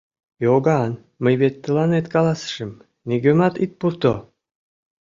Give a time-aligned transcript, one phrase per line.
[0.43, 2.71] —Иоганн, мый вет тыланет каласышым:
[3.07, 4.13] нигӧмат ит пурто!